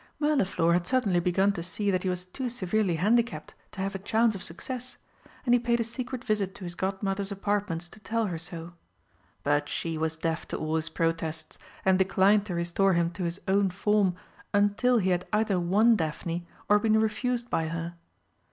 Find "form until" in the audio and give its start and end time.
13.69-14.97